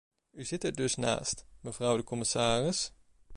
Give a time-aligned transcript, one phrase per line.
[0.31, 2.91] U zit er dus naast, mevrouw de commissaris.